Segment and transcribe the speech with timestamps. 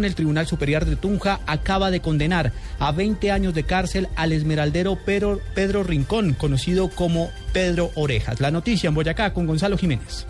[0.00, 4.96] El Tribunal Superior de Tunja acaba de condenar a 20 años de cárcel al esmeraldero
[5.04, 8.40] Pedro, Pedro, Rincón, conocido como Pedro Orejas.
[8.40, 10.24] La noticia en Boyacá con Gonzalo Jiménez.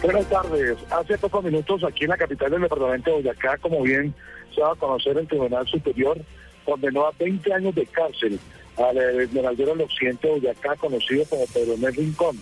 [0.00, 0.76] Buenas tardes.
[0.92, 4.14] Hace pocos minutos aquí en la capital del departamento de Boyacá, como bien
[4.54, 6.20] se va a conocer, el Tribunal Superior
[6.64, 8.38] condenó a 20 años de cárcel
[8.76, 12.40] al esmeraldero del occidente de Boyacá, conocido como Pedro Rincón,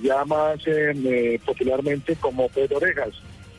[0.00, 3.14] ya más eh, popularmente como Pedro Orejas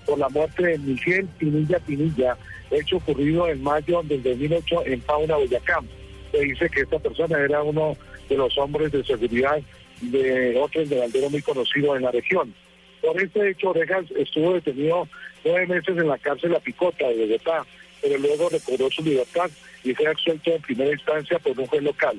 [0.10, 2.36] por la muerte de Miguel Pinilla Pinilla,
[2.72, 5.82] hecho ocurrido en mayo del 2008 en Pauna, Boyacá.
[6.32, 7.96] Se dice que esta persona era uno
[8.28, 9.62] de los hombres de seguridad
[10.02, 12.54] de otro esmeraldero muy conocido en la región.
[13.02, 15.08] Por este hecho, Orejas estuvo detenido
[15.46, 17.66] nueve meses en la cárcel La Picota de Bogotá,
[18.02, 19.50] pero luego recobró su libertad
[19.84, 22.18] y fue absuelto en primera instancia por un juez local.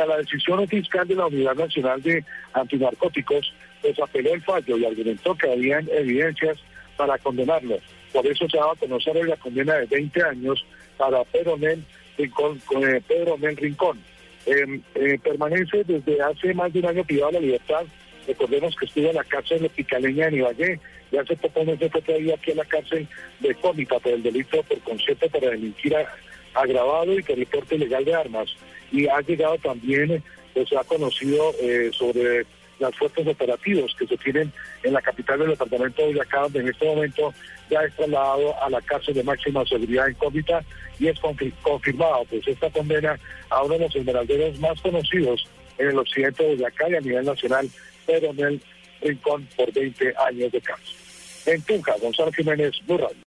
[0.00, 4.84] A la decisión fiscal de la Unidad Nacional de Antinarcóticos, pues apeló el fallo y
[4.84, 6.58] argumentó que habían evidencias
[7.02, 7.78] para condenarlo.
[8.12, 10.64] Por eso se va a conocer la condena de 20 años
[10.96, 11.82] para Pedro Nel
[12.16, 12.60] Rincón.
[12.80, 13.98] Eh, Pedro Rincón.
[14.46, 17.84] Em, eh, permanece desde hace más de un año privado de la libertad.
[18.28, 21.90] Recordemos que estuvo en la cárcel de Picaleña en Ibagué y hace poco no se
[21.90, 23.08] fue todavía aquí en la cárcel
[23.40, 25.96] de Cómita por el delito por concierto para delinquir
[26.54, 28.54] agravado y por el ilegal de armas.
[28.92, 30.22] Y ha llegado también,
[30.54, 32.46] pues ha conocido eh, sobre
[32.78, 36.68] las fuerzas operativos que se tienen en la capital del departamento de Boyacá, donde en
[36.68, 37.32] este momento
[37.70, 40.62] ya es trasladado a la cárcel de máxima seguridad en Cómita
[40.98, 41.18] y es
[41.62, 43.18] confirmado pues esta condena
[43.50, 45.46] a uno de los esmeralderos más conocidos
[45.78, 47.68] en el occidente de Boyacá y a nivel nacional,
[48.06, 48.62] pero en el
[49.00, 50.94] Rincón por 20 años de cárcel.
[51.46, 53.14] En Tunja, Gonzalo Jiménez, Burral.